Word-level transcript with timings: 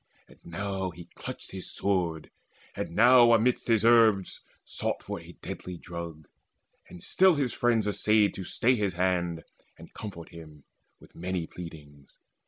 And 0.27 0.43
now 0.43 0.89
He 0.89 1.09
clutched 1.13 1.51
his 1.51 1.69
sword, 1.69 2.31
and 2.75 2.89
now 2.95 3.33
amidst 3.35 3.67
his 3.67 3.85
herbs 3.85 4.41
Sought 4.65 5.03
for 5.03 5.19
a 5.19 5.33
deadly 5.43 5.77
drug; 5.77 6.27
and 6.89 7.03
still 7.03 7.35
his 7.35 7.53
friends 7.53 7.85
Essayed 7.85 8.33
to 8.33 8.43
stay 8.43 8.75
his 8.75 8.93
hand 8.93 9.43
and 9.77 9.93
comfort 9.93 10.29
him 10.29 10.63
With 10.99 11.13
many 11.13 11.45
pleadings. 11.45 12.17